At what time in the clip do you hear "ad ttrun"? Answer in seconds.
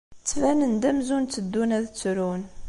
1.77-2.41